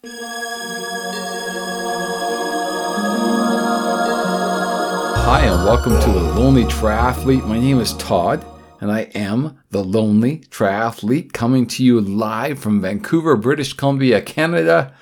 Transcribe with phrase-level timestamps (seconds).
[0.00, 0.10] Hi,
[5.42, 7.44] and welcome to The Lonely Triathlete.
[7.44, 8.46] My name is Todd,
[8.80, 14.94] and I am the Lonely Triathlete coming to you live from Vancouver, British Columbia, Canada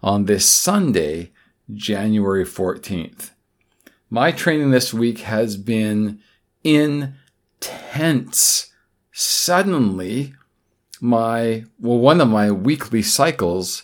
[0.00, 1.32] on this Sunday,
[1.74, 3.32] January 14th.
[4.10, 6.20] My training this week has been
[6.62, 6.92] intense.
[9.10, 10.34] Suddenly,
[11.00, 13.82] my, well, one of my weekly cycles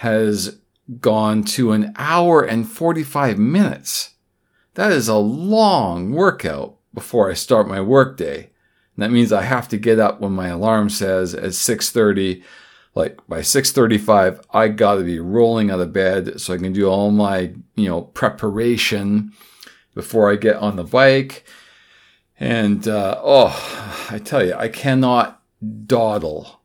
[0.00, 0.56] has
[0.98, 4.14] gone to an hour and 45 minutes.
[4.72, 8.48] That is a long workout before I start my workday.
[8.96, 12.42] That means I have to get up when my alarm says at 6:30
[12.94, 16.86] like by 6:35 I got to be rolling out of bed so I can do
[16.88, 19.32] all my, you know, preparation
[19.94, 21.44] before I get on the bike.
[22.38, 25.42] And uh, oh, I tell you, I cannot
[25.86, 26.62] dawdle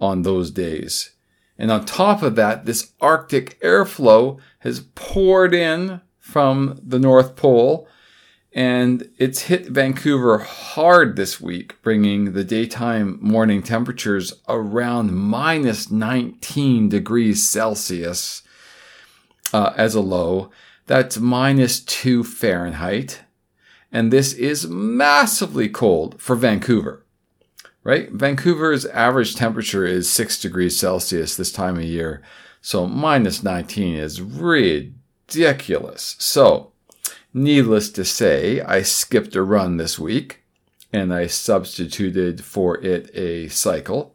[0.00, 1.10] on those days.
[1.58, 7.88] And on top of that, this Arctic airflow has poured in from the North Pole
[8.52, 16.88] and it's hit Vancouver hard this week, bringing the daytime morning temperatures around minus 19
[16.88, 18.42] degrees Celsius
[19.52, 20.50] uh, as a low.
[20.86, 23.20] That's minus 2 Fahrenheit.
[23.92, 27.04] And this is massively cold for Vancouver
[27.88, 28.12] right?
[28.12, 32.20] Vancouver's average temperature is 6 degrees Celsius this time of year.
[32.60, 36.14] So minus 19 is ridiculous.
[36.18, 36.72] So,
[37.32, 40.42] needless to say, I skipped a run this week
[40.92, 44.14] and I substituted for it a cycle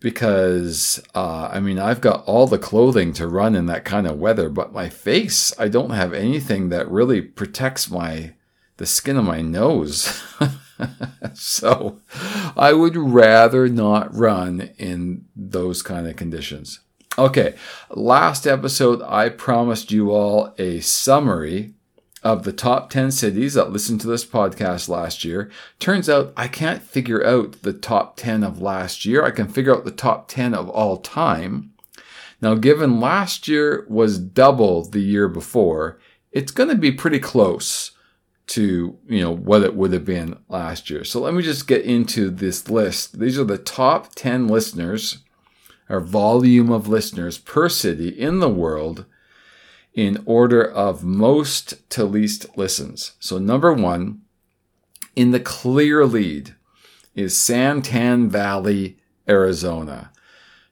[0.00, 4.18] because uh, I mean I've got all the clothing to run in that kind of
[4.18, 8.32] weather, but my face I don't have anything that really protects my
[8.78, 10.18] the skin of my nose.
[11.34, 12.00] so
[12.56, 16.80] I would rather not run in those kind of conditions.
[17.18, 17.54] Okay,
[17.90, 21.74] last episode, I promised you all a summary
[22.22, 25.50] of the top 10 cities that listened to this podcast last year.
[25.78, 29.24] Turns out I can't figure out the top 10 of last year.
[29.24, 31.72] I can figure out the top 10 of all time.
[32.42, 35.98] Now, given last year was double the year before,
[36.32, 37.92] it's going to be pretty close
[38.50, 41.04] to you know what it would have been last year.
[41.04, 43.20] So let me just get into this list.
[43.20, 45.18] These are the top 10 listeners
[45.88, 49.04] or volume of listeners per city in the world
[49.94, 53.12] in order of most to least listens.
[53.20, 54.20] So number 1
[55.14, 56.56] in the clear lead
[57.14, 60.10] is Santan Valley, Arizona.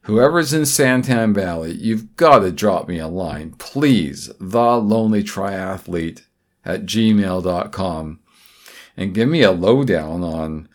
[0.03, 3.53] Whoever's in Santan Valley, you've got to drop me a line.
[3.59, 6.23] Please, the lonely triathlete
[6.69, 8.21] at gmail.com
[8.97, 10.69] and give me a lowdown on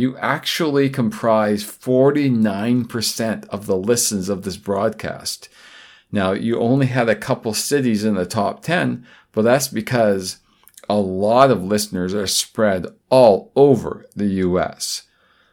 [0.00, 5.50] you actually comprise 49% of the listens of this broadcast.
[6.10, 10.38] Now, you only had a couple cities in the top 10, but that's because
[10.88, 15.02] a lot of listeners are spread all over the US.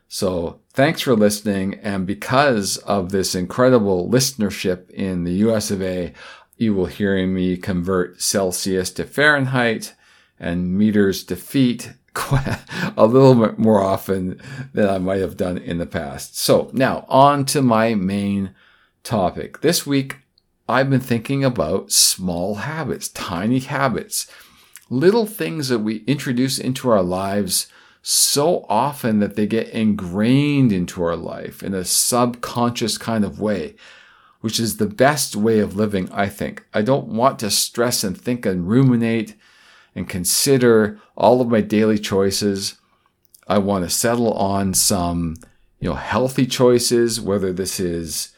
[0.08, 1.76] So thanks for listening.
[1.84, 6.14] And because of this incredible listenership in the US of A,
[6.56, 9.94] you will hear me convert Celsius to Fahrenheit
[10.40, 11.92] and meters to feet
[12.98, 14.42] a little bit more often
[14.74, 16.38] than I might have done in the past.
[16.38, 18.54] So now on to my main
[19.04, 19.62] topic.
[19.62, 20.18] This week,
[20.70, 24.28] I've been thinking about small habits, tiny habits
[24.90, 27.68] little things that we introduce into our lives
[28.02, 33.76] so often that they get ingrained into our life in a subconscious kind of way,
[34.40, 36.66] which is the best way of living, I think.
[36.74, 39.36] I don't want to stress and think and ruminate
[39.98, 42.76] and consider all of my daily choices.
[43.48, 45.38] I want to settle on some,
[45.80, 48.30] you know, healthy choices, whether this is,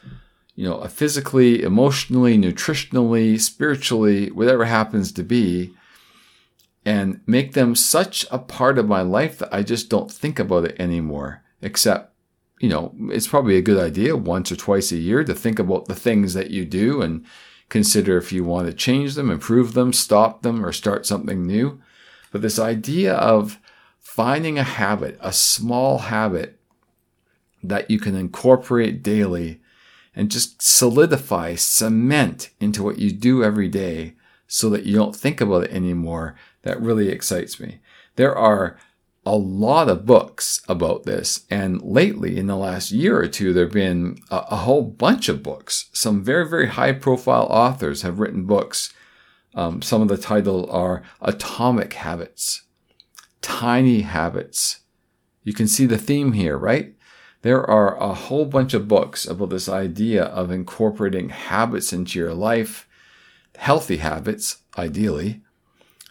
[0.55, 5.73] you know, physically, emotionally, nutritionally, spiritually, whatever happens to be
[6.85, 10.63] and make them such a part of my life that I just don't think about
[10.63, 11.43] it anymore.
[11.61, 12.13] Except,
[12.61, 15.85] you know, it's probably a good idea once or twice a year to think about
[15.87, 17.25] the things that you do and
[17.69, 21.79] consider if you want to change them, improve them, stop them, or start something new.
[22.31, 23.59] But this idea of
[23.99, 26.59] finding a habit, a small habit
[27.63, 29.61] that you can incorporate daily
[30.15, 34.15] and just solidify, cement into what you do every day
[34.47, 37.79] so that you don't think about it anymore that really excites me.
[38.15, 38.77] There are
[39.29, 41.45] a lot of books about this.
[41.51, 45.29] And lately, in the last year or two, there have been a, a whole bunch
[45.29, 45.87] of books.
[45.93, 48.91] Some very, very high profile authors have written books.
[49.53, 52.63] Um, some of the titles are Atomic Habits,
[53.41, 54.79] Tiny Habits.
[55.43, 56.95] You can see the theme here, right?
[57.43, 62.33] There are a whole bunch of books about this idea of incorporating habits into your
[62.33, 62.87] life,
[63.57, 65.41] healthy habits, ideally,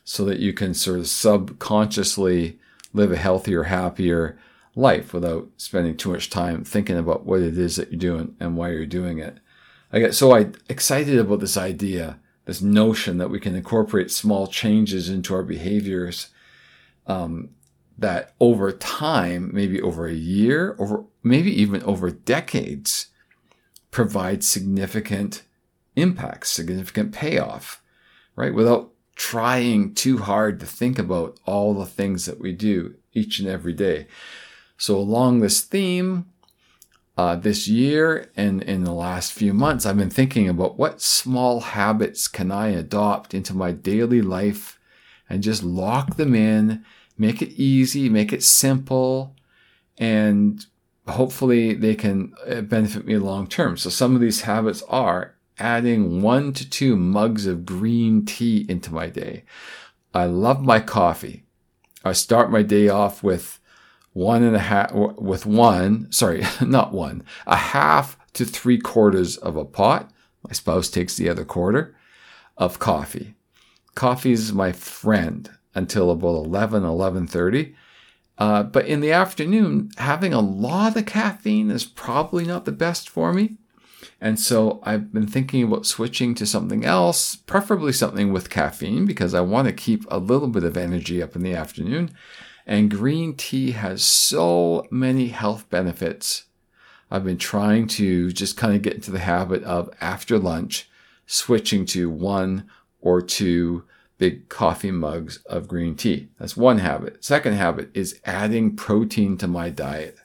[0.04, 2.60] so that you can sort of subconsciously
[2.92, 4.38] live a healthier, happier
[4.74, 8.56] life without spending too much time thinking about what it is that you're doing and
[8.56, 9.38] why you're doing it.
[9.92, 14.46] I get so I excited about this idea, this notion that we can incorporate small
[14.46, 16.28] changes into our behaviors
[17.06, 17.50] um,
[17.98, 23.08] that over time, maybe over a year, over maybe even over decades,
[23.90, 25.42] provide significant
[25.96, 27.82] impacts, significant payoff,
[28.36, 28.54] right?
[28.54, 33.48] Without trying too hard to think about all the things that we do each and
[33.48, 34.06] every day.
[34.78, 36.26] So along this theme,
[37.16, 41.60] uh, this year and in the last few months, I've been thinking about what small
[41.60, 44.78] habits can I adopt into my daily life
[45.28, 46.84] and just lock them in,
[47.18, 49.34] make it easy, make it simple,
[49.98, 50.64] and
[51.08, 53.76] hopefully they can uh, benefit me long term.
[53.76, 58.92] So some of these habits are adding one to two mugs of green tea into
[58.92, 59.44] my day.
[60.14, 61.44] I love my coffee.
[62.04, 63.60] I start my day off with
[64.12, 69.56] one and a half, with one, sorry, not one, a half to three quarters of
[69.56, 70.10] a pot.
[70.46, 71.96] My spouse takes the other quarter
[72.56, 73.34] of coffee.
[73.94, 77.74] Coffee is my friend until about 11, 11.30.
[78.38, 83.08] Uh, but in the afternoon, having a lot of caffeine is probably not the best
[83.08, 83.56] for me.
[84.20, 89.32] And so I've been thinking about switching to something else, preferably something with caffeine because
[89.32, 92.10] I want to keep a little bit of energy up in the afternoon.
[92.66, 96.44] And green tea has so many health benefits.
[97.10, 100.90] I've been trying to just kind of get into the habit of after lunch
[101.26, 102.68] switching to one
[103.00, 103.84] or two
[104.18, 106.28] big coffee mugs of green tea.
[106.38, 107.24] That's one habit.
[107.24, 110.18] Second habit is adding protein to my diet.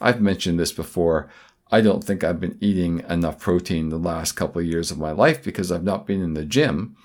[0.00, 1.28] I've mentioned this before.
[1.70, 5.12] I don't think I've been eating enough protein the last couple of years of my
[5.12, 6.96] life because I've not been in the gym.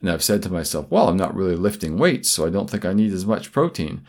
[0.00, 2.84] And I've said to myself, well, I'm not really lifting weights, so I don't think
[2.84, 4.04] I need as much protein.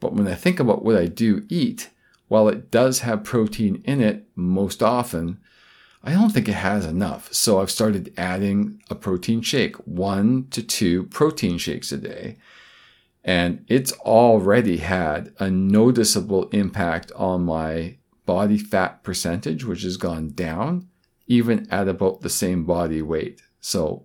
[0.00, 1.90] But when I think about what I do eat,
[2.28, 5.38] while it does have protein in it most often,
[6.02, 7.32] I don't think it has enough.
[7.32, 12.36] So I've started adding a protein shake, one to two protein shakes a day.
[13.22, 20.30] And it's already had a noticeable impact on my body fat percentage, which has gone
[20.30, 20.88] down,
[21.26, 23.42] even at about the same body weight.
[23.60, 24.04] So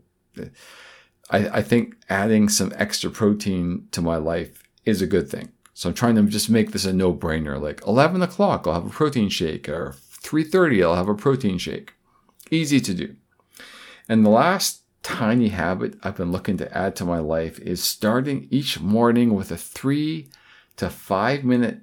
[1.30, 5.52] I, I think adding some extra protein to my life is a good thing.
[5.74, 7.62] So I'm trying to just make this a no brainer.
[7.62, 11.94] Like 11 o'clock, I'll have a protein shake, or 3:30, I'll have a protein shake.
[12.52, 13.16] Easy to do.
[14.10, 18.48] And the last tiny habit I've been looking to add to my life is starting
[18.50, 20.30] each morning with a three
[20.76, 21.82] to five minute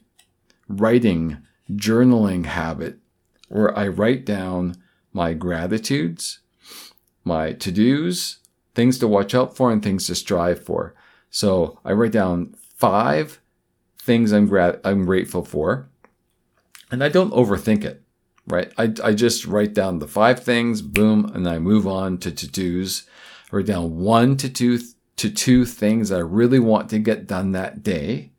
[0.68, 1.38] writing
[1.70, 2.98] journaling habit
[3.48, 4.76] where I write down
[5.12, 6.40] my gratitudes,
[7.24, 8.38] my to dos,
[8.74, 10.94] things to watch out for, and things to strive for.
[11.30, 13.40] So I write down five
[14.00, 15.88] things I'm, gra- I'm grateful for,
[16.90, 18.02] and I don't overthink it,
[18.46, 18.72] right?
[18.78, 22.46] I, I just write down the five things, boom, and I move on to to
[22.48, 23.04] dos.
[23.50, 24.78] write down one to two
[25.16, 28.32] to two things I really want to get done that day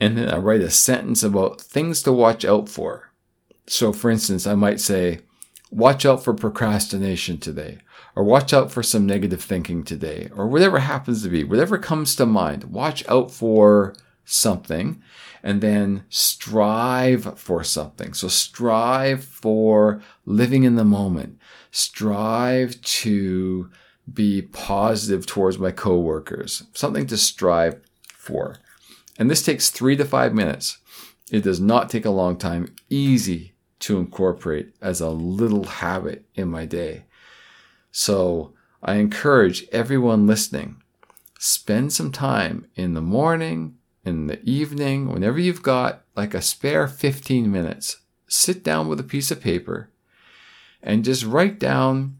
[0.00, 3.10] and then I write a sentence about things to watch out for.
[3.66, 5.20] So, for instance, I might say,
[5.70, 7.78] watch out for procrastination today,
[8.14, 12.14] or watch out for some negative thinking today, or whatever happens to be, whatever comes
[12.16, 15.02] to mind, watch out for something
[15.42, 18.14] and then strive for something.
[18.14, 21.38] So strive for living in the moment.
[21.70, 23.70] Strive to
[24.10, 26.64] be positive towards my coworkers.
[26.72, 28.56] Something to strive for.
[29.18, 30.78] And this takes three to five minutes.
[31.30, 32.74] It does not take a long time.
[32.90, 37.04] Easy to incorporate as a little habit in my day.
[37.90, 40.82] So I encourage everyone listening,
[41.38, 46.86] spend some time in the morning, in the evening, whenever you've got like a spare
[46.86, 49.90] 15 minutes, sit down with a piece of paper
[50.82, 52.18] and just write down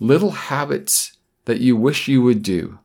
[0.00, 2.78] little habits that you wish you would do.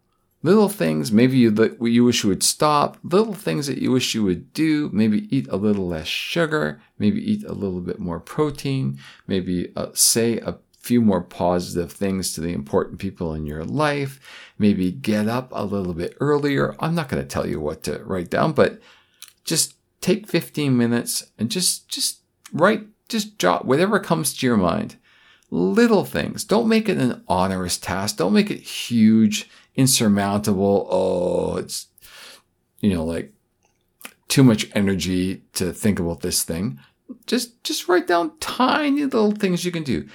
[0.47, 4.23] Little things maybe you, you wish you would stop, little things that you wish you
[4.23, 8.97] would do, maybe eat a little less sugar, maybe eat a little bit more protein,
[9.27, 14.21] maybe uh, say a few more positive things to the important people in your life,
[14.57, 16.77] maybe get up a little bit earlier.
[16.79, 18.79] I'm not going to tell you what to write down, but
[19.43, 22.21] just take 15 minutes and just, just
[22.53, 24.95] write, just jot whatever comes to your mind.
[25.51, 26.45] Little things.
[26.45, 28.15] Don't make it an onerous task.
[28.15, 30.88] Don't make it huge insurmountable.
[30.91, 31.88] Oh, it's,
[32.81, 33.31] you know, like
[34.27, 36.79] too much energy to think about this thing.
[37.25, 40.07] Just, just write down tiny little things you can do.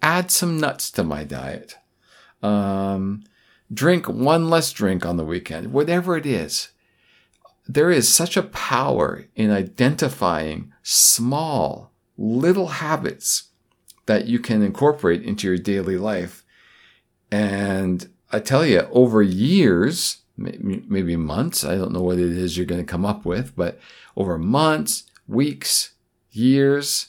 [0.00, 1.76] Add some nuts to my diet.
[2.42, 3.22] Um,
[3.72, 6.70] drink one less drink on the weekend, whatever it is.
[7.68, 13.50] There is such a power in identifying small little habits
[14.06, 16.44] that you can incorporate into your daily life.
[17.30, 22.66] And I tell you, over years, maybe months, I don't know what it is you're
[22.66, 23.78] going to come up with, but
[24.16, 25.92] over months, weeks,
[26.30, 27.08] years,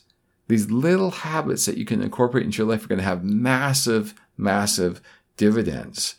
[0.49, 4.13] these little habits that you can incorporate into your life are going to have massive,
[4.37, 5.01] massive
[5.37, 6.15] dividends.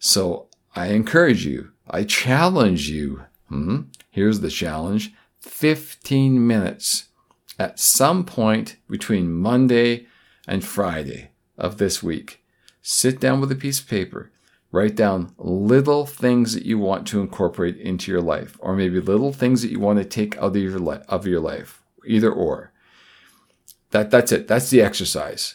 [0.00, 3.22] So I encourage you, I challenge you.
[3.48, 7.06] Hmm, here's the challenge 15 minutes
[7.58, 10.06] at some point between Monday
[10.48, 12.43] and Friday of this week
[12.86, 14.30] sit down with a piece of paper,
[14.70, 19.32] write down little things that you want to incorporate into your life, or maybe little
[19.32, 22.72] things that you want to take out of your, li- of your life, either or.
[23.90, 24.48] That, that's it.
[24.48, 25.54] That's the exercise.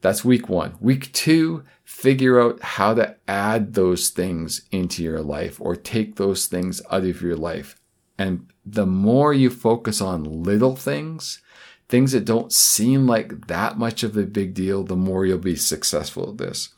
[0.00, 0.74] That's week one.
[0.80, 6.46] Week two, figure out how to add those things into your life or take those
[6.46, 7.76] things out of your life.
[8.18, 11.40] And the more you focus on little things,
[11.88, 15.56] things that don't seem like that much of a big deal, the more you'll be
[15.56, 16.70] successful at this.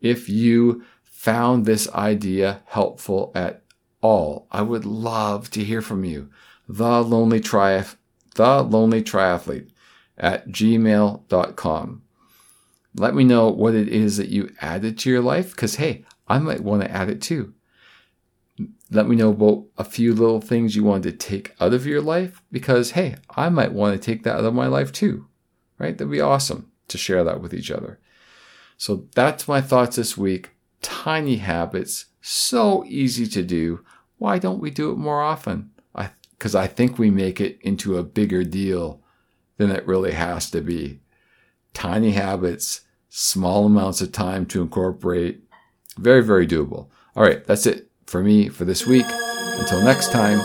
[0.00, 3.62] If you found this idea helpful at
[4.00, 6.30] all, I would love to hear from you.
[6.68, 7.96] The lonely triath,
[8.34, 9.70] the lonely triathlete
[10.18, 12.02] at gmail.com.
[12.98, 16.38] Let me know what it is that you added to your life because, hey, I
[16.38, 17.54] might want to add it too
[18.90, 22.00] let me know about a few little things you want to take out of your
[22.00, 25.26] life because, hey, I might want to take that out of my life too,
[25.78, 25.96] right?
[25.96, 27.98] That'd be awesome to share that with each other.
[28.76, 30.50] So that's my thoughts this week.
[30.82, 33.84] Tiny habits, so easy to do.
[34.18, 35.70] Why don't we do it more often?
[35.94, 39.02] I, because I think we make it into a bigger deal
[39.56, 41.00] than it really has to be.
[41.72, 45.42] Tiny habits, small amounts of time to incorporate.
[45.98, 46.88] Very, very doable.
[47.16, 49.06] All right, that's it for me for this week.
[49.58, 50.40] Until next time,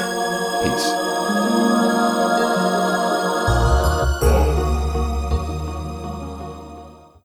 [0.64, 1.11] peace.